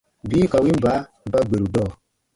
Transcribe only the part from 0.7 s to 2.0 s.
baa ba gberu dɔɔ.